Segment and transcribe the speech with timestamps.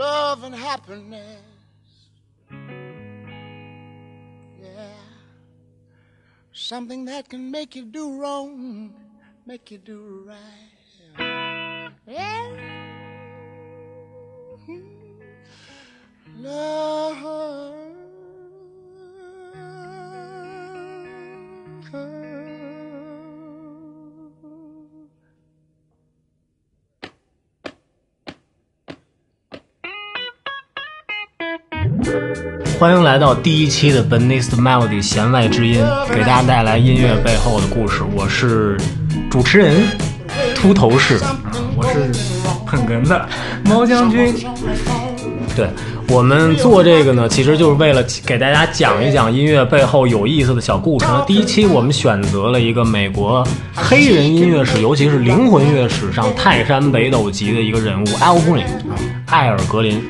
[0.00, 1.42] love and happiness.
[4.62, 4.96] Yeah.
[6.52, 8.94] Something that can make you do wrong,
[9.44, 11.90] make you do right.
[12.06, 12.48] Yeah.
[14.64, 14.80] Hmm.
[16.38, 17.69] Love.
[32.80, 35.84] 欢迎来到第一期的 Beneath Melody 弦外之音，
[36.14, 38.02] 给大家带来音乐背后的故事。
[38.16, 38.78] 我是
[39.30, 39.86] 主持人
[40.54, 41.20] 秃头士，
[41.76, 42.10] 我是
[42.64, 43.28] 捧哏的
[43.66, 44.34] 猫将军。
[45.54, 45.68] 对
[46.08, 51.06] 我们做这个呢，其实就是为了给大家讲一讲音乐背后有意思的小故事。
[51.26, 58.64] 第一期我们选择了一个美国黑人音乐史，尤其是灵魂乐史上泰山北斗级的一个人物 Al Green，
[59.26, 60.02] 艾尔格林。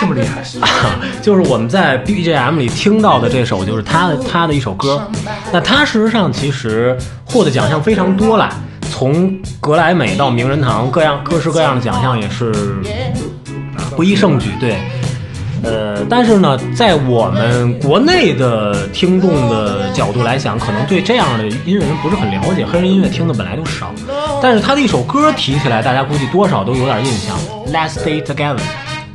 [0.00, 0.42] 这么厉害，
[1.20, 5.06] 就是我们在 BGM 里听到的这首，就是他的他的一首歌。
[5.52, 8.50] 那他事实上其实获的奖项非常多啦，
[8.90, 12.50] 从格莱美到名人堂，各样各式各样的奖项也是
[13.94, 14.50] 不一胜举。
[14.58, 14.78] 对，
[15.62, 23.92] 呃，但是呢，在我们国内的听众的角度来讲，可能对这样的音乐人不是很了解，黑人音乐听的本来就少。
[24.42, 27.36] 但是他的一首歌提起来，大家估计多少都有点印象，
[27.70, 28.56] 《Let's Stay Together》。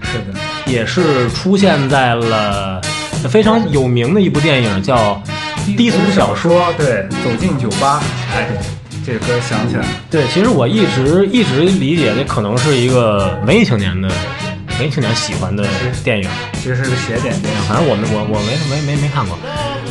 [0.04, 2.82] 是的，也是出现在了
[3.30, 5.22] 非常有名的一部电影，叫
[5.76, 6.62] 《低俗小说》。
[6.78, 8.02] 对，走进酒吧，
[8.36, 8.48] 哎，
[9.06, 9.88] 这个歌想起来了。
[10.10, 14.10] 对，其实我一直一直理解这可能是一个文艺青年的
[14.80, 15.66] 文艺青年喜欢的
[16.04, 16.30] 电影。
[16.54, 17.62] 其实是个邪典电影。
[17.68, 19.38] 反正我们我我没没没没看过。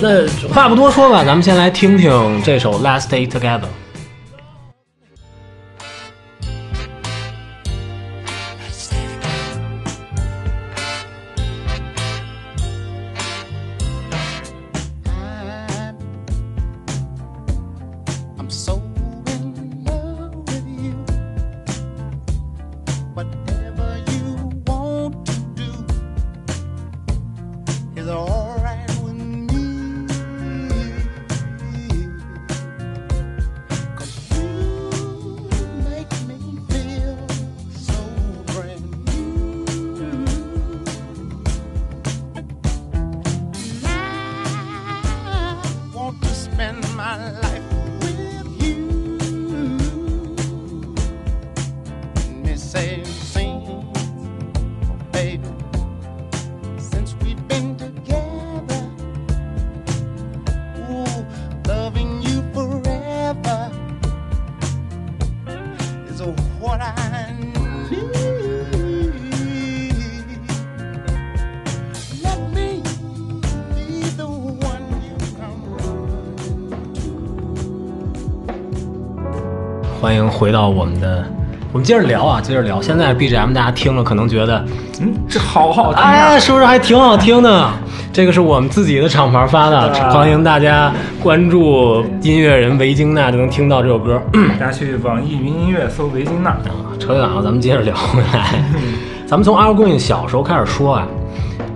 [0.00, 3.60] 那话不多说吧，咱们先来听听这首《Last Day Together》。
[80.34, 81.24] 回到我们的，
[81.72, 82.82] 我们接着聊啊，接着聊。
[82.82, 84.64] 现在 BGM 大家听了可能觉得，
[85.00, 86.38] 嗯，这好好听哎，啊！
[86.38, 87.70] 是不是还挺好听的？
[88.12, 94.20] 这个是我们自己的厂牌发的，欢迎大家关注音乐人维京娜就能听到这首歌。
[94.58, 96.50] 大家去网易云音乐搜维京娜。
[96.50, 96.58] 啊，
[96.98, 98.62] 扯远了，咱们接着聊回来。
[99.26, 101.06] 咱们从 Al Green 小时候开始说啊。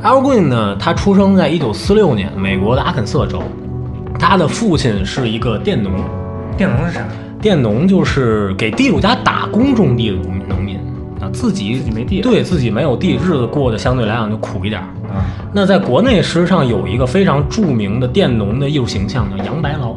[0.02, 3.42] Al Green 呢，他出生在一九四六年，美国的阿肯色州。
[4.18, 5.92] 他的父亲是一个佃农，
[6.56, 7.00] 佃农是啥？
[7.40, 10.76] 佃农就是给地主家打工种地的农农民
[11.20, 14.86] 啊，自己自己没地对自己没有地，日子过得相对来讲就苦一点儿。
[15.08, 19.94] 啊，那在国内实际上有一个非常著名的佃农的艺术形象叫杨白劳，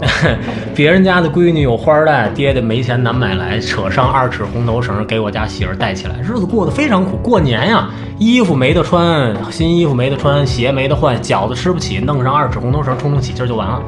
[0.74, 7.16] 别人家的闺女有花儿戴，爹爹没钱难买来，扯上二尺红头绳给我家媳妇儿戴起来，日子过得非常苦。
[7.22, 13.82] 过年呀，衣服没得穿，新衣服没得穿，鞋没得换，饺子吃不起，弄上二尺红头绳冲冲喜气儿就完了。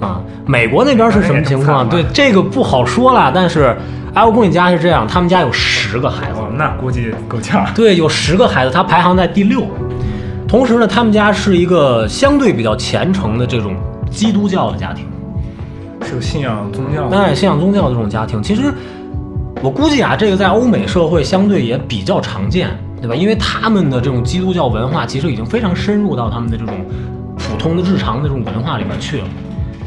[0.00, 1.88] 啊，美国那边是什么情况？
[1.88, 3.30] 对，这个不好说了。
[3.34, 3.76] 但是
[4.14, 7.66] Al Green 家是这样，他们家有十个孩子，哦，那估计够呛。
[7.74, 9.62] 对，有十个孩子，他排行在第六。
[10.48, 13.76] 同时呢，他们家是一个相对比较虔诚的这种
[14.10, 15.06] 基督教的家庭，
[16.02, 17.16] 是有信仰宗教的。
[17.16, 18.72] 哎，信仰宗教的这种家庭，其实
[19.62, 22.70] 我估计啊，这个在欧美社会相对也比较常见，
[23.00, 23.14] 对吧？
[23.14, 26.74] 因为他们的这种基督教文化其实已经非常深入到他们的这种
[27.38, 29.24] 普通的日常的这种文化里面去了，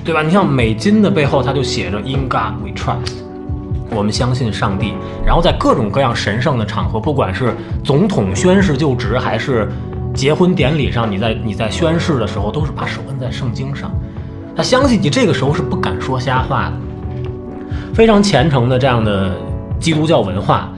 [0.03, 0.21] 对吧？
[0.21, 3.21] 你像美金的背后，它就写着 “In God We Trust”。
[3.95, 4.93] 我们相信上帝，
[5.25, 9.71] 然后在各种各样神圣的场合，不管是总统宣誓就职，还是
[10.13, 13.91] 结婚典礼上，你在你在宣誓的时候，都是把手摁在圣经上。
[14.55, 16.73] 他相信你这个时候是不敢说瞎话的，
[17.93, 19.31] 非常虔诚的这样的
[19.79, 20.69] 基督教文化。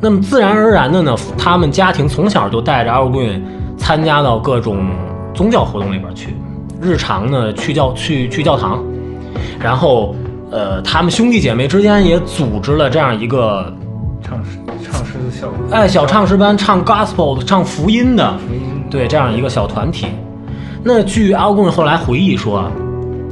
[0.00, 3.42] 那么自然而然的呢，他们家庭从小就带着 Al Green
[3.76, 4.88] 参加到各种
[5.34, 6.36] 宗教活动里边去，
[6.80, 8.82] 日常呢去教去去教堂，
[9.58, 10.14] 然后
[10.50, 13.72] 呃，他们兄弟姐妹之间也组织了这样一个
[14.22, 18.60] 唱诗唱诗的效果，哎小唱诗班，唱 gospel 的，唱福音的，福音。
[18.90, 20.08] 对这样一个小团体。
[20.82, 22.68] 那据 Al Green 后来回忆说，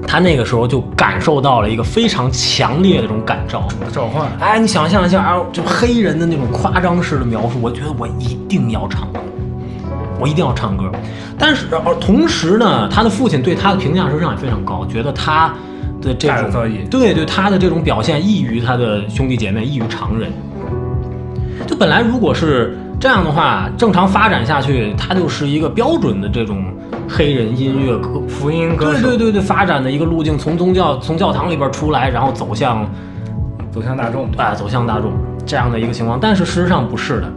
[0.07, 3.67] 他那个时候就感受到了一个非常强烈的这种感召。
[3.93, 9.13] 召唤，哎，你想象一下，啊，就黑人的那种夸张式的描述，我觉得我一定要唱。
[9.13, 9.19] 歌，
[10.21, 10.91] 我一定要唱歌。
[11.39, 15.53] 但是，而同时呢，他的父亲对他的评价实际上也非常高，觉得他
[16.01, 20.31] 的这种造诣对对他的这种表现异于他的兄弟姐妹，异于常人。
[21.67, 26.65] 就本来如果是这样的话，正常发展下去，他就是一个标准的这种
[27.09, 32.89] 黑人音乐歌福音歌手对对对对，发展的一个路径，从宗教从教堂里边出来，然后走向
[33.71, 35.13] 走向大众，哎，走向大众
[35.47, 36.19] 这样的一个情况。
[36.21, 37.33] 但是事实上不是的，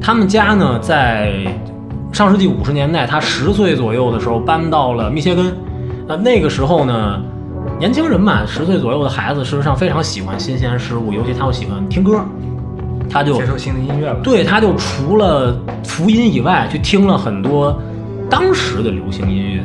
[0.00, 1.32] 他们家呢，在
[2.16, 5.54] 上世纪五十年代，他十岁左右的时候搬到了密歇根。
[6.08, 7.20] 呃，那个时候呢，
[7.78, 12.24] 年轻人嘛，十岁左右的孩子，事实上非常喜欢新鲜事物，尤其他又喜欢听歌，
[13.10, 14.18] 他就接受新的音乐了。
[14.22, 17.78] 对，他就除了福音以外，去听了很多
[18.30, 19.60] 当时的流行音乐。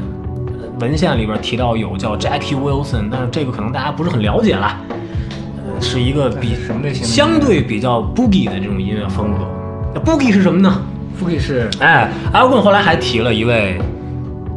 [0.47, 4.77] 呃文献里边提到有叫 Jackie Wilson，但是这个可能大家不是很了解啦。
[4.89, 9.47] 呃，是一个比什么类型相对比较 boogie 的这种音乐风格。
[9.95, 10.81] 那 boogie 是什么呢？
[11.17, 13.79] 福利是哎，阿棍后来还提了一位，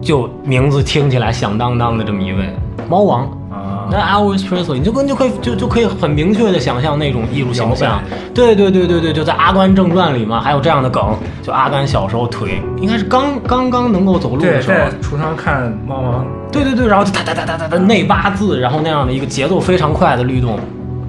[0.01, 2.49] 就名字听起来响当当的这么一位
[2.89, 3.29] 猫王。
[3.51, 8.03] 啊，那 Elvis Presley，你就跟就可以就就可以很明确的想象那种艺术形象。
[8.35, 20.59] 对对对对对，就在《阿甘正传》里嘛，还有这样的梗，就阿甘小时候腿应该是刚刚刚能够走路，的时候在，橱窗看猫王，对对对，然后就哒哒哒哒哒哒内八字，然后那样的一个节奏非常快的律动，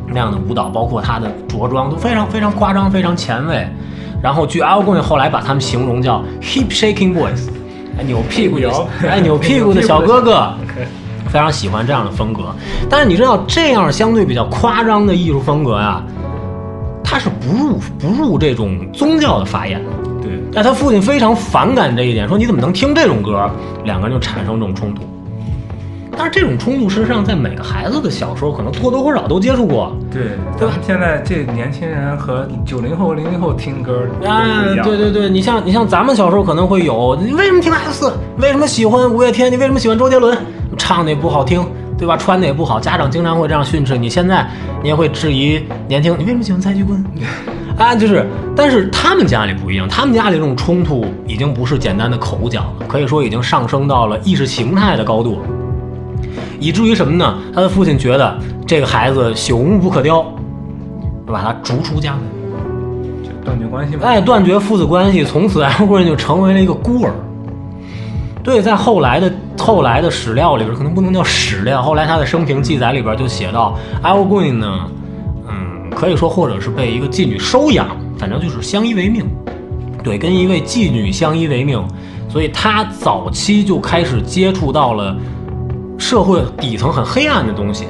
[0.07, 3.67] 那样的舞蹈，包括他的着装都非常非常夸张，非常前卫。
[4.25, 7.47] 然后据 Al Green 后来把他们形容叫 hip shaking boys，
[7.95, 10.51] 哎扭屁股的摇哎扭屁股的小哥哥。
[11.29, 12.43] 非常喜欢这样的风格。
[12.89, 16.01] 但是你知道，这样相对比较夸张的艺术风格呀，
[17.03, 19.91] 它是不入不入这种宗教的法眼的。
[20.23, 23.47] 对，但他父亲非常反感这一点，说你怎么能听这种歌？
[23.83, 25.03] 两个人就产生这种冲突。
[26.17, 29.95] 但是这种冲突，事实上在每个孩子的小时候，可能或多或少都接触过。
[30.11, 34.85] 对，对吧现在这年轻人和九零后、零零后听歌都不哎一，样。
[34.85, 38.11] 对对对，你像你像咱们小时候可能会有，你为什么听 X？
[38.37, 39.51] 为什么喜欢五月天？
[39.51, 40.37] 你为什么喜欢周杰伦？
[40.77, 41.65] 唱的也不好听，
[41.97, 42.17] 对吧？
[42.17, 44.09] 穿的也不好，家长经常会这样训斥你。
[44.09, 44.45] 现在
[44.81, 47.03] 你也会质疑年轻，你为什么喜欢蔡徐坤？
[47.77, 48.25] 啊，就是，
[48.55, 55.39] 但是他们家里不一样，他们家里这种冲突已经不是简单的口角了，可以说已经上升到了意识形态的高度，
[56.59, 57.37] 以至于什么呢？
[57.53, 60.23] 他的父亲觉得这个孩子朽木不可雕，
[61.25, 62.21] 就把他逐出家门。
[63.23, 64.01] 就断绝关系嘛。
[64.03, 67.13] 哎，断绝父子关系，从此 Al Green 就成为了一个孤儿。
[68.43, 74.81] 对，在后来的后来的史料里边，可能不能叫史料，后来他的生平记载里边就写到，Al Green 呢，
[75.47, 77.87] 嗯，可以说或者是被一个妓女收养，
[78.19, 79.25] 反正就是相依为命。
[80.03, 81.83] 对，跟一位妓女相依为命，
[82.29, 85.17] 所以他早期就开始接触到了
[85.97, 87.85] 社会底层很黑暗的东西，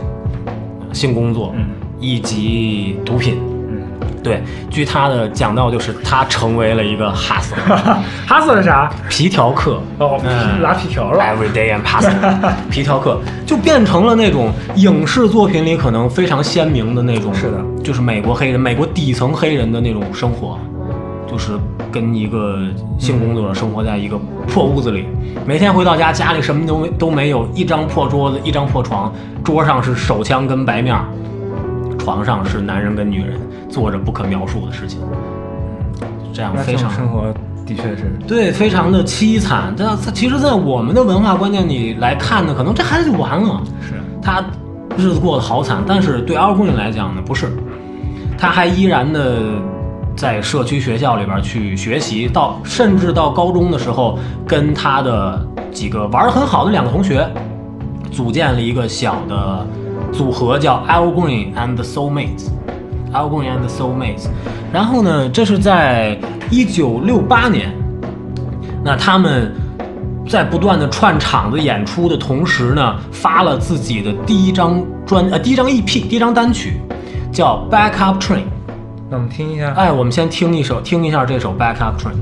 [0.93, 1.65] 性工作，嗯
[1.99, 3.38] 以及毒品。
[3.69, 3.81] 嗯，
[4.21, 7.95] 对，据他的讲到，就是他成为了一个 hustler，
[8.27, 8.91] 哈斯 是啥？
[9.09, 9.81] 皮条客。
[9.97, 11.24] 哦，嗯拉皮条了。
[11.24, 12.35] Every day and hustler，
[12.69, 20.59] 皮条客就变成了那种影视作品里可能非常鲜明的那种，是的，就是美国黑人、美国底层黑人的那种生活，
[21.29, 21.53] 就是
[21.95, 22.59] 跟一个
[22.99, 25.05] 性工作者生活在一个破屋子里，
[25.47, 29.13] 每天回到家，家里什么都没都没有，一张破桌子，一张破床，
[29.45, 31.05] 桌上是手枪跟白面儿，
[31.97, 34.99] 床上是男人跟女人做着不可描述的事情，
[36.33, 37.33] 这样非常生活
[37.65, 39.73] 的确是，对，非常的凄惨。
[39.77, 44.43] 这它其实，在我们的文化观念里来看呢，可能这孩子就完了，是他
[44.97, 45.81] 日子过得好惨。
[45.87, 47.47] 但是对 Al Green 来讲呢，不是，
[48.37, 49.39] 他还依然的
[50.15, 54.17] 在社区学校里边去学习，到甚至到高中的时候，
[54.48, 57.29] 跟他的几个玩的很好的两个同学，
[58.12, 59.65] 组建了一个小的
[60.12, 62.48] 组合，叫 Al Green and the Soulmates。
[63.13, 64.25] Al Green and the Soulmates，
[64.74, 66.19] 然后呢，这是在
[66.50, 67.74] 一九六八年，
[68.84, 69.53] 那他们
[70.27, 76.81] 在不断的串场子演出的同时呢，发了自己的第一张专呃第一张 EP 第一张单曲，
[77.31, 78.39] 叫《Back Up Train》。
[79.09, 79.71] 那我们听一下。
[79.74, 82.13] 哎，我们先听一首，听一下这首《Back Up Train》。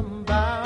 [0.00, 0.59] somebody.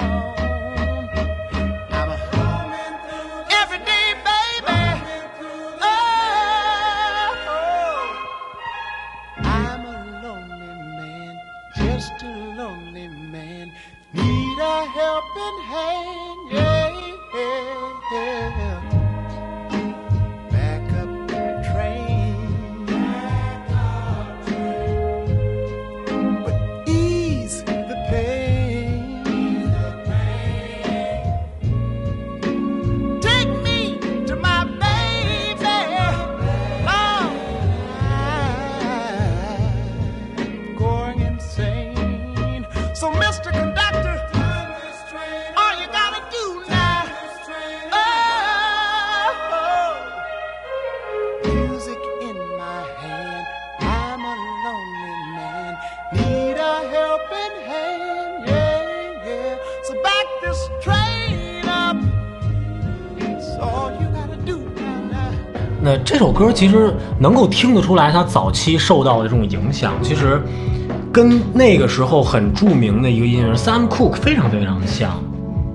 [65.85, 70.41] 那这首歌其实能够听得出来，他早期受到的这种影响，其实
[71.13, 75.11] 跟那个时候很著名的一个音乐人 Sam Cooke 非常非常的像。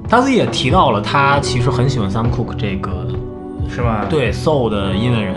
[0.09, 2.89] 他自己也提到了，他其实很喜欢 Sam Cooke 这个
[3.69, 5.35] 是吧？，对 soul 的音乐人。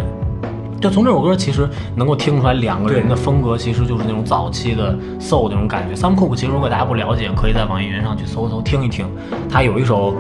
[0.81, 5.95] 就从这首歌其实能够听出来，两个人的风格其实就是那种早期的 soul 那种感觉。
[5.95, 9.07] Sam Cooke 其实如果大家不了解，可以在网易云上去搜搜听一听。
[9.50, 10.17] 他有一首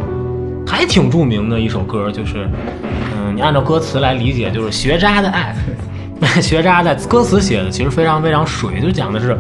[0.66, 2.46] 还挺著名的一首歌，就是
[2.82, 5.54] 嗯，你按照歌词来理解，就是学渣的爱。
[6.40, 9.36] 学渣在歌词写的其实非常非常水，就讲的是。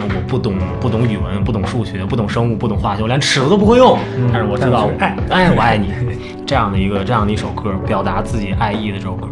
[0.00, 3.98] 嗯我不懂不懂语文，不懂数学，不懂生物，不懂化学，我连尺子都不会用。
[4.32, 5.88] 但是我知道爱哎，我爱你，
[6.46, 9.26] 这样的一个这样的一首歌，表达自己爱意的这首歌。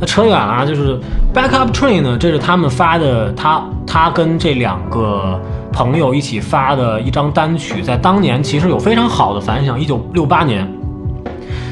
[0.00, 0.98] 那扯远了啊，就是
[1.34, 5.40] Back Up Train 呢，这是他们发的，他他跟这两个
[5.72, 9.78] 朋友一起发的一张单曲，在当年其实有非常好的反响。
[9.78, 10.66] 一九六八年，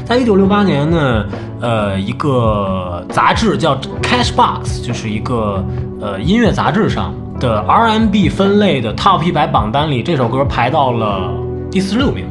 [0.05, 1.25] 在一九六八年呢，
[1.59, 5.65] 呃，一个杂志叫 Cashbox，就是一个
[5.99, 11.33] 呃音乐杂志上的 R&B 分类的 Top 一百榜单里，这首歌排到了
[11.71, 12.23] 第四十六名。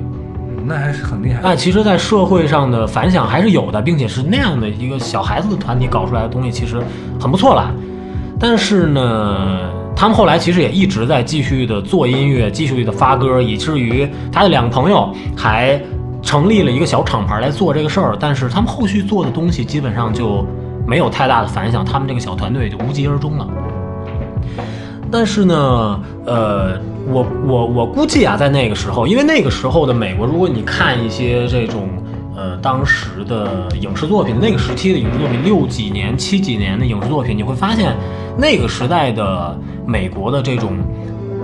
[0.67, 1.41] 那还是很厉害。
[1.43, 6.81] 那，其实，在社会上的反响还是有的，并且是那样的一个小孩子的团体搞出来的东西，其实
[7.21, 7.73] 很不错啦。
[8.39, 9.59] 但是呢，
[9.95, 15.79] 他们后来其实也一直在继续的做音乐，继续的发歌，以至于他的两个朋友还
[16.25, 18.17] 成立了一个小厂牌来做这个事儿。
[18.19, 20.45] 但是他们后续做的东西基本上就
[20.87, 23.49] 没有太大的反响，他们这个小团队就无疾而终了。
[25.11, 31.89] 但是呢，呃，我我我估计啊，在那个时候，因为那个时候的美国，如果你看一些这种
[32.35, 37.95] 呃当时的影视作品，那个时期的影视作品，六几年、七几年的影视作品，你会发现
[38.37, 40.73] 那个时代的美国的这种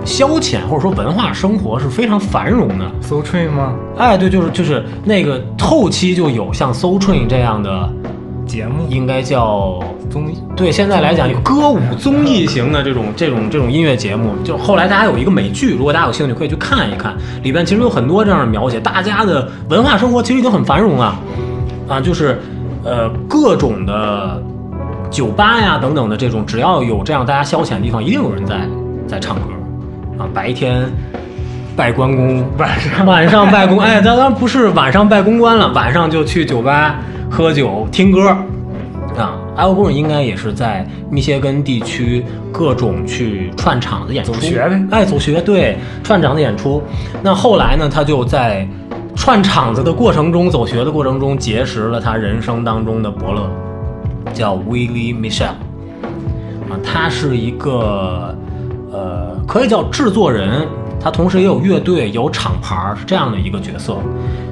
[0.03, 2.85] 消遣或者说文化生活是非常繁荣的。
[3.01, 3.73] So Train 吗？
[3.97, 7.89] 哎，对，就是就是那个后期就有像 Soul Train 这样的，
[8.45, 9.79] 节目应该叫
[10.09, 21.17] 综艺对，现在来讲，有歌舞综艺型的这种这种这种音乐节目，就后来大家有一个美剧，如果大家有兴趣可以去看一看，里边其实有很多这样的描写，大家的文化生活其实已经很繁荣了，
[21.87, 22.41] 啊，就是
[22.83, 24.41] 呃各种的
[25.09, 28.67] 酒吧呀等等的这种，只要有这样大家消遣的地方，一定有人在
[29.07, 29.43] 在唱歌，
[30.21, 30.87] 啊，白天
[31.75, 36.99] 拜关公，晚上 晚上拜公，哎，当然不是晚上拜公关了，晚上就去酒吧
[37.29, 38.29] 喝酒听歌，
[39.17, 46.83] 啊，Al Green 应该也是在密歇根地区各种去串场子演出，走学呗哎，走学对串场子演出。
[47.23, 48.67] 那后来呢，他就在
[49.15, 53.49] 串场子的过程中，走学的过程中，结识了他人生当中的伯乐，
[54.33, 55.55] 叫 Willie Michelle。
[56.69, 58.35] 啊，他是一个呃，
[59.51, 60.65] 可以叫制作人，
[60.97, 63.97] 他同时也有乐队、有厂牌儿，是这样的一个角色。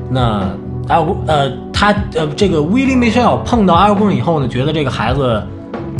[0.09, 0.43] 那
[0.89, 5.41] Al 呃，他呃，这个 Willie Michel 碰到 Al Green 以后呢，觉得这个孩子，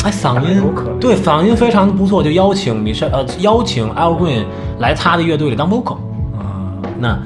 [0.03, 0.62] 哎，嗓音
[1.00, 4.44] 对嗓音非常的不错，就邀请 Michel 呃邀请 Al Green
[4.79, 5.96] 来他的乐队里当 vocal。
[6.38, 7.18] 啊，那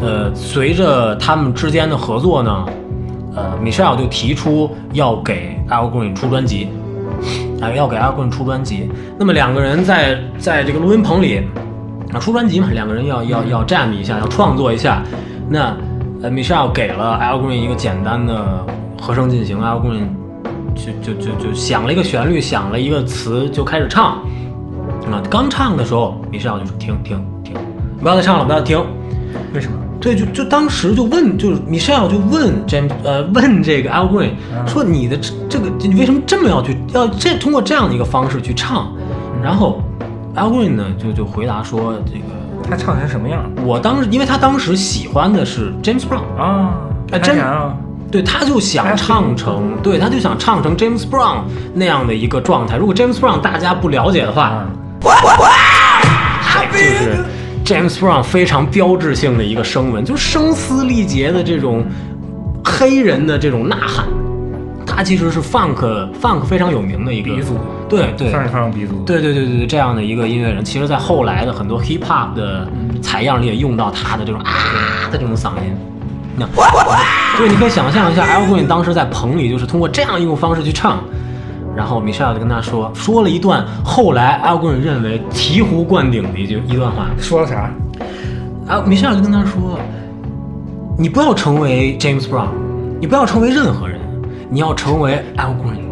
[0.00, 2.66] 呃，随着他们之间的合作呢，
[3.34, 6.68] 呃，Michelle 就提出要给 Al Green 出专辑，
[7.60, 8.90] 啊，要给 Al Green 出专辑。
[9.18, 11.42] 那么两个人在在这个录音棚里
[12.12, 15.02] 啊出专辑嘛，两个人要要要 jam 一下，要创作一下。
[15.48, 15.76] 那
[16.22, 18.64] 呃，Michelle 给了 Al Green 一个简单的
[19.00, 20.06] 和声进行，Al Green
[20.74, 24.18] 就就就就想了一个旋律，想了一个词，就开始唱。
[25.10, 27.54] 啊，刚唱的时候，Michelle 就说停停停，
[28.00, 28.84] 不要再唱了，不要停。
[29.54, 29.78] 为什么？
[30.00, 38.92] 对，就就当时就问，就是 Michelle 就问 James 呃问这个 Al Green 嗯说你的这这个你为什么这么要去要这通过这样的一个方式去唱？
[39.42, 39.82] 然后
[40.34, 42.26] Al Green 呢就就回答说这个
[42.68, 46.74] 他唱成什么样我当时因为他当时喜欢的是 James Brown，啊？
[47.12, 47.72] 哎真啊，
[48.10, 51.42] 对，他就想唱成对，他就想唱成 James Brown
[51.74, 52.76] 那样的一个状态。
[52.76, 54.66] 如果 James Brown 大家不了解的话，啊，
[56.72, 57.24] 就是
[57.66, 61.84] James Brown 非常标志性的一个声纹，就声嘶力竭的这种
[62.64, 64.06] 黑人的这种呐喊。
[64.86, 65.74] 他其实是 funk
[66.22, 67.58] funk 非常有名的一个鼻祖，
[67.88, 68.94] 对对，算是非常鼻祖。
[69.04, 72.66] 对对对对对，这样的一个音乐人，其实在后来的很多 hip hop 的
[73.02, 75.76] 采样里也用到他的这种啊的这种嗓音。
[76.36, 76.46] 那，
[77.36, 81.02] 对，你可以想象一下，Al Green 当时在棚里就是通过这样一种方式去唱，
[81.76, 87.08] 然后 Michelle 就跟他说，说了一段后来 Al Green 认为醍醐灌顶的一句一段话。
[87.18, 87.70] 说了啥？
[88.66, 89.78] 啊，Michelle 就跟他说，
[90.98, 92.48] 你不要成为 James Brown，
[92.98, 94.00] 你不要成为任何人，
[94.48, 95.84] 你要成为 Al Green。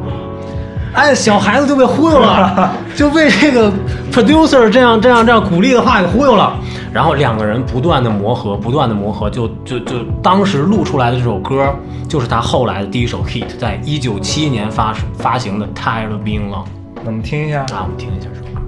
[0.94, 3.70] 哎，小孩子就被忽悠了， 就被这个
[4.12, 6.56] producer 这样这样这样鼓励的话给忽悠了。
[6.94, 11.74] 然后两个人不断的磨合，不断的磨合，就就就当时录出来的这首歌，
[12.08, 16.64] 就是他后来的第一首 hit，在一九七一年发发行的《Tired of Being Alone》。
[17.02, 17.62] 那我们听一下。
[17.72, 18.63] 啊，我们听一下这首歌。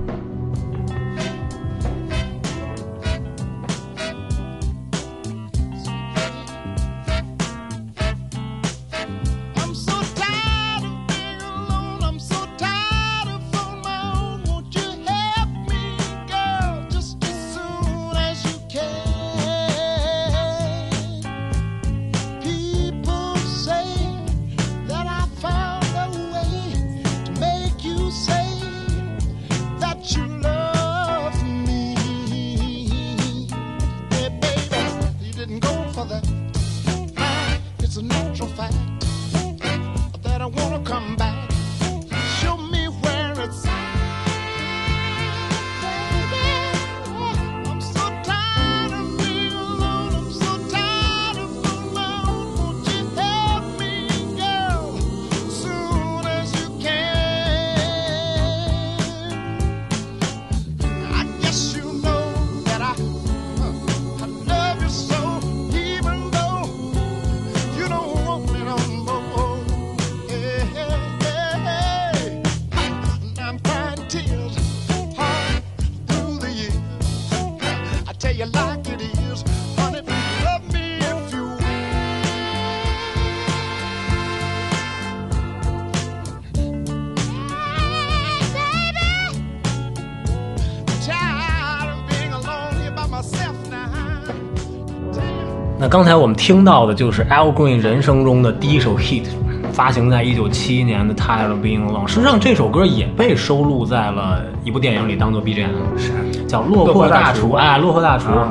[95.79, 99.25] 那刚才我们听到的就是 Al Green 人生中的第一首 hit，
[99.73, 102.05] 发行在一九七一年的《Tired of Being Alone》。
[102.07, 106.13] 实际上，这首歌也被收录在了一部电影里，当做 BGM，是
[106.47, 107.51] 叫《落魄大厨》。
[107.57, 108.49] 哎，《落魄大厨》啊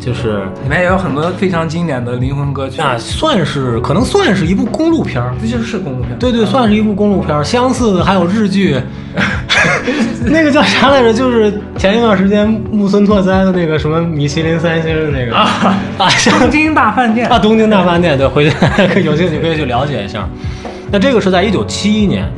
[0.00, 2.80] 就是里面也有很多非常经典的灵魂歌曲。
[2.80, 5.34] 啊，算是可能算是一部公路片儿。
[5.40, 6.16] 这就是公路片。
[6.18, 7.44] 对对，算是一部公路片儿。
[7.44, 8.80] 相似的还有日剧，
[10.32, 11.12] 那个叫啥来着？
[11.12, 15.48] 就是前一段时间木村拓哉的那个什么米其林三星的那个啊
[15.98, 16.08] 啊，
[16.40, 18.56] 东京大饭店啊，东京大饭店，对，回去
[19.04, 20.28] 有兴趣可以去了解一下。
[20.90, 22.28] 那这个是在一九七一年，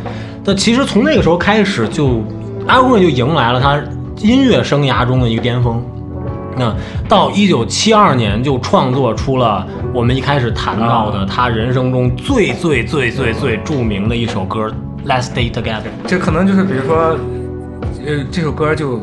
[0.44, 2.22] 那其实从那个时候开始就，
[2.66, 3.80] 阿古就迎来了他
[4.18, 5.82] 音乐生涯中的一个巅峰。
[6.56, 6.74] 那
[7.08, 14.68] 到一九七二年就创作出了我们一开始谈到的他人生中最最最最最著名的一首歌
[15.08, 15.88] 《Let's Stay Together》。
[16.08, 17.16] 这可能就是比如说，
[18.06, 19.00] 呃，这首歌就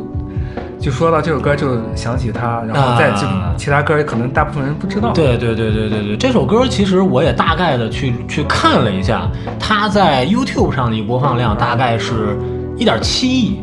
[0.80, 5.12] 就说到这首歌就想起他，然后再就啊其他歌可能大部分人不知道。
[5.14, 12.38] 对对对对对对，这首歌其实我也大概的去去看了一下，它在 YouTube 上的一个播放量大概是
[12.78, 13.62] 一点七亿。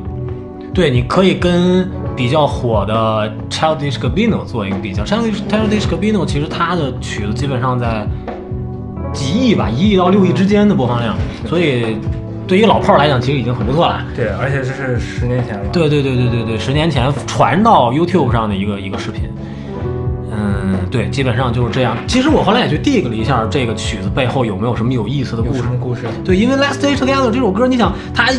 [0.74, 5.04] 对，你可以跟比较火的 Childish Gambino 做一个比较。
[5.04, 8.06] Childish Childish Gambino 其实他的曲子基本上在
[9.12, 11.14] 几亿吧，一亿到六亿之间的播放量，
[11.46, 11.98] 所以
[12.52, 14.04] 对于老炮儿来讲，其实已经很不错了。
[14.14, 15.64] 对，而且这是十年前了。
[15.72, 19.22] 对对对对对对，十年前传到 YouTube 上的一个一个视频。
[20.30, 21.96] 嗯，对，基本上就是这样。
[22.06, 26.02] 其实我后来也去 dig 了一下这个曲子背后有没有什么有意思的故事故事？
[26.22, 28.30] 对，因为《Let's Stay Together》这首歌，你想它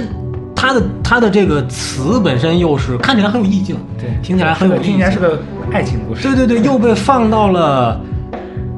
[0.55, 5.39] 它的它的这个词本身又是看起来很有意境，对，听起来很有意境，听起来是个
[5.71, 6.21] 爱情故事。
[6.21, 7.99] 对对对，又被放到了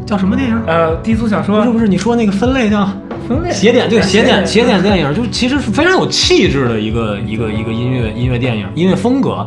[0.06, 0.64] 叫什么电影？
[0.66, 2.88] 呃，低俗小说不是不是，你说那个分类叫
[3.28, 9.46] 分类邪典，对邪典邪典电影，就其实是非常有气质的一个一个一个音乐音乐电影音乐风格。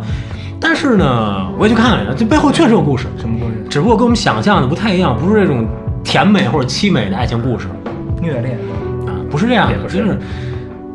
[0.61, 3.65] 但是呢，我也去看了一下，这背后确实有故事，什么故事？
[3.71, 5.65] 只不过跟我们想象的不太一样，不是这种
[6.03, 7.69] 甜美或者凄美的爱情故事
[8.21, 8.59] 虐恋。
[9.07, 10.19] 啊，不是这样的，就是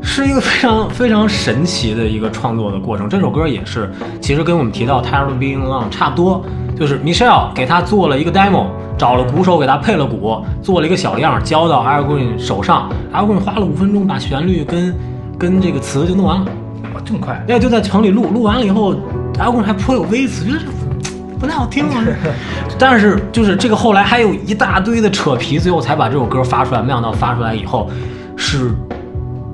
[0.01, 3.07] 是一个非常非常神奇的一个创作的过程。
[3.07, 6.43] 这首歌也是，其实跟我们提到《Tired of Being Alone》差不多，
[6.77, 14.95] 就是 Michelle 给他做了一个 demo，找了鼓手给他配了鼓，做了一个小样，交到 Al Green 手上，Al Green 花了五分钟把旋律跟
[15.37, 16.45] 跟这个词就弄完了。
[16.93, 17.43] 哇，这么快？
[17.47, 18.93] 那就在城里录，录完了以后
[19.39, 22.03] ，Al Green 还颇有微词，觉得这不太好听啊。
[22.77, 26.81] 但是就是这个后来还有一大堆的扯皮，最后才把这首歌发出来。
[26.81, 27.89] 没想到发出来以后
[28.37, 28.71] 是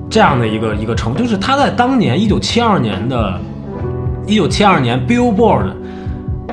[0.08, 3.40] 这样的一个一个成，就是他在当年一九七二年的，
[4.26, 5.79] 一九七二年 Billboard。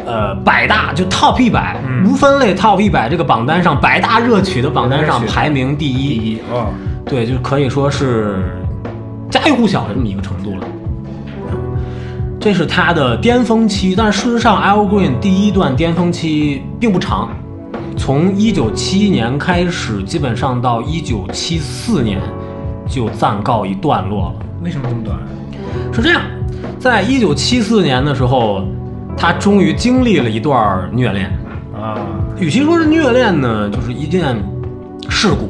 [0.08, 6.18] 呃，百大就 Top 一百、无分类 Top 一百这个榜单上，百大热曲的榜单上排名第一。
[6.18, 6.68] 第一哦，
[7.06, 8.64] 对，就可以说是
[9.30, 10.68] 家喻户晓的这么一个程度了。
[12.40, 17.30] 这是他的巅峰期，但是事实上，Al Green 第一段巅峰期并不长，
[17.98, 22.22] 从一九七一年开始，基本上到一九七四年
[22.88, 24.46] 就暂告一段落了。
[24.64, 25.18] 为什么这么短？
[25.94, 26.22] 是这样，
[26.80, 28.64] 在一九七四年的时候，
[29.18, 31.32] 他终于经历了一段虐恋。
[31.76, 31.98] 啊，
[32.40, 34.36] 与其说是虐恋呢，就是一件
[35.10, 35.50] 事故，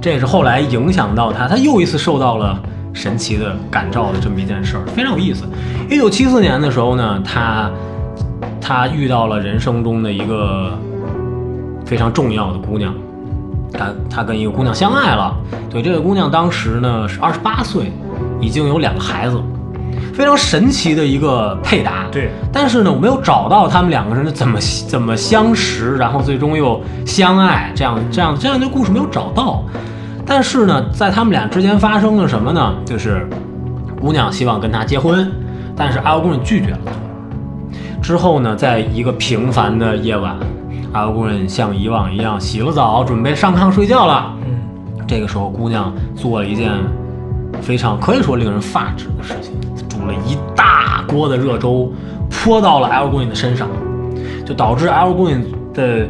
[0.00, 2.60] 这也是后来影响到他，他又一次受到了
[2.92, 5.44] 神奇的感召的这么一件事儿，非常有意思。
[5.88, 7.70] 一九七四年的时候呢，他
[8.60, 10.76] 他遇到了人生中的一个
[11.84, 12.92] 非常重要的姑娘，
[13.72, 15.32] 他他跟一个姑娘相爱了，
[15.70, 17.92] 对这个姑娘当时呢是二十八岁，
[18.40, 19.40] 已经有两个孩子，
[20.18, 22.08] 非常神奇的一个配搭。
[22.10, 29.62] 对，但是呢，我没有找到他们两个人怎么怎么相识，然后最终又相爱，这样这样这样的故事没有找到。
[30.26, 32.74] 但是呢，在他们俩之间发生了什么呢？
[32.84, 33.28] 就是
[34.00, 35.30] 姑娘希望跟他结婚，
[35.76, 36.78] 但是 Al Green 拒绝了。
[38.02, 40.36] 之后呢，在一个平凡的夜晚
[40.94, 44.34] ，Al Green 像以往一样洗了澡，准备上炕睡觉了。
[44.44, 44.58] 嗯，
[45.06, 46.72] 这个时候，姑娘做了一件
[47.62, 49.67] 非常可以说令人发指的事情，煮
[50.08, 51.92] 了一大锅的热粥，
[52.28, 53.68] 泼到了 Al Green 的身上，
[54.44, 55.42] 就导致 Al Green
[55.72, 56.08] 的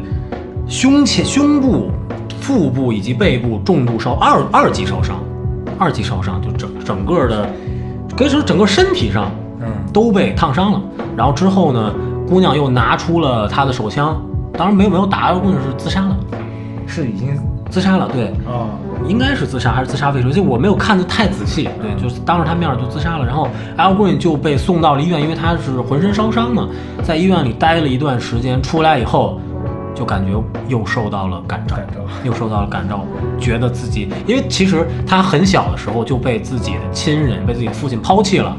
[0.67, 1.91] 胸前、胸部、
[2.39, 5.19] 腹部以及背部重度烧二二级烧伤，
[5.77, 7.47] 二级烧伤就整整个的，
[8.17, 9.29] 可以说整个身体上
[9.61, 10.81] 嗯，都被烫伤了。
[11.15, 11.93] 然后之后呢，
[12.27, 14.19] 姑娘又拿出了她的手枪，
[14.53, 16.17] 当然没有没有打 Al Green 是自杀了，
[16.87, 17.37] 是已经
[17.69, 18.33] 自杀了，对。
[18.45, 18.69] 哦，
[19.09, 26.69] 应该是自杀还是自杀未遂，就我没有看得太仔细，对，就是当着他面就自杀了，然后 Al Green 就被送到了医院，因为他是浑身烧伤嘛，
[27.03, 29.41] 在医院里待了一段时间，出来以后
[29.95, 33.03] 就感觉又受到了感召，感召又受到了感召，
[33.39, 38.55] 觉得自己，因为其实他很小的时候就被自己的亲人，被自己的父亲抛弃了，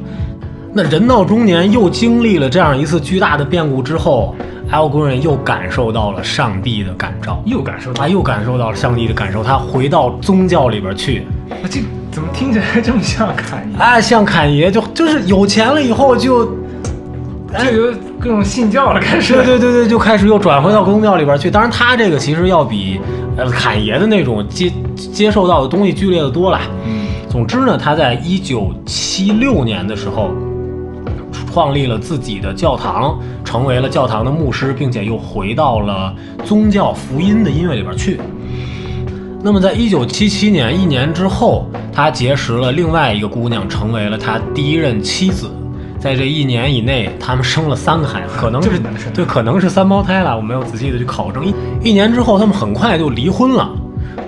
[0.72, 4.37] 那人到中年又经历了这样一次巨大的变故之后
[4.70, 11.80] ，Al Green 又感受到了上帝的感召，又感受到他又感受到了上帝的感受，他回到宗教里边去，啊这
[12.12, 13.76] 怎么听起来这么像侃爷？
[13.78, 16.44] 哎，像侃爷就就是有钱了以后就，
[17.59, 19.35] 就有各种信教了，开始。
[19.35, 21.50] 对对对对，就开始又转回到宗教里边去。
[21.50, 23.00] 当然，他这个其实要比
[23.37, 26.61] 呃侃爷的那种接接受到的东西剧烈的多了。
[26.87, 30.30] 嗯，总之呢，他在一九七六年的时候，
[31.52, 38.20] 创立了自己的教堂，成为了教堂的牧师，并且又回到了宗教福音的音乐里边去。
[39.42, 45.50] 那么，在一九七七年一年之后，他结识了另外一个姑娘，成为了他第一任妻子。
[45.98, 48.70] 在这一年以内，他们生了三个孩子，可能是
[49.12, 51.44] 对，可能是三胞胎了，我没有仔细的去考证。
[51.44, 53.70] 一一年之后，他们很快就离婚了。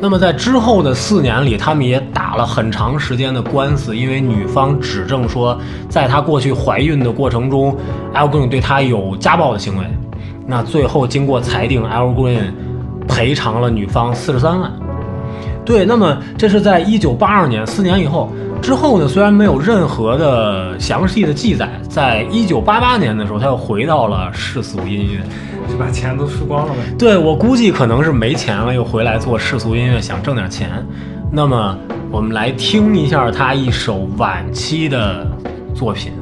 [0.03, 5.57] 那么在之后的四年里，他们也打了很长时间的官司，因为女方指证说，
[5.89, 7.73] 在她过去怀孕的过程中
[8.13, 9.87] ，Al Green 对她有家暴的行为。
[10.45, 12.51] 那最后经过裁定，Al Green
[13.07, 14.73] 赔偿了女方四十三万。
[15.65, 18.29] 对，那么这是在一九八二年，四年以后。
[18.63, 25.21] 之后呢，虽然没有任何的详细的记载，在一九八八年的时候，他又回到了世俗音乐。
[25.69, 26.81] 就把钱都输光了呗。
[26.99, 30.71] 对我估计可能是没钱了，又回来做世俗音乐，想挣点钱。
[31.31, 31.77] 那么
[32.11, 35.27] 我们来听一下他一首晚期的
[35.75, 36.13] 作品。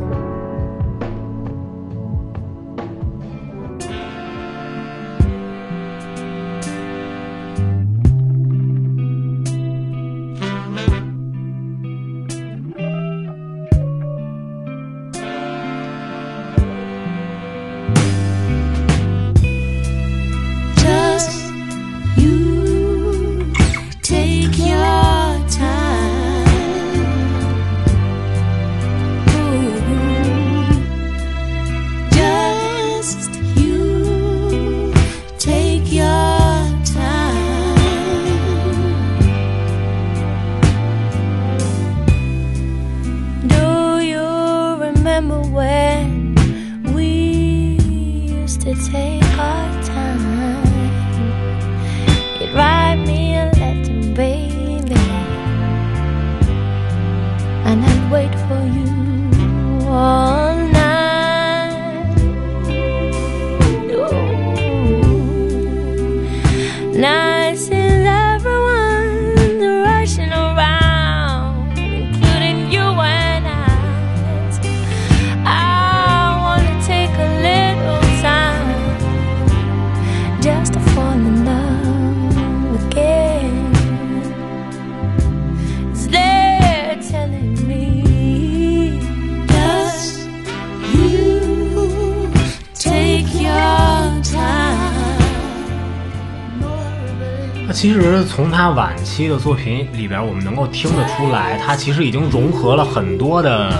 [97.80, 103.72] 其实从他晚期的作品里边，我们能够听得出来，他其实已经融合了很多的。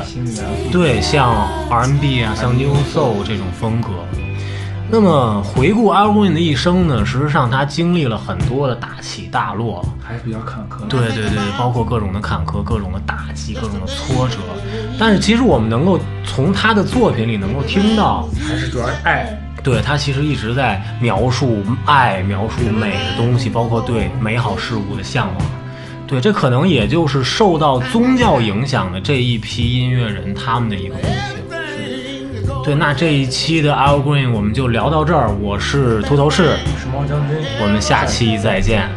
[0.72, 3.90] 对，像 R&B 啊，像 New Soul 这种风格。
[4.90, 10.88] 那么回顾 Al Green 的一生呢，实际上他经历了很多的大起大落，还是比较坎坷。
[10.88, 14.36] 对对对，包括各种的坎坷、各种的打击、各种的挫折。
[14.98, 19.38] 但是其实我们能够从他的作品里能够听到，还是主要是爱。
[19.62, 25.36] 对他其实一直在描述爱、描述美的东西，包括对美好事物的向往。
[26.06, 31.12] 对，这可能也就是受到宗教影响的这一批音乐人他们的一个共性。
[32.64, 35.30] 对，那这一期的 Al Green 我们就聊到这儿。
[35.40, 37.38] 我是秃头士，时髦将军。
[37.62, 38.88] 我们下期再见。